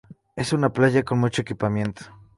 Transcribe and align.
Es 0.35 0.51
una 0.51 0.73
playa 0.73 1.03
con 1.03 1.19
mucho 1.19 1.43
equipamiento. 1.43 2.05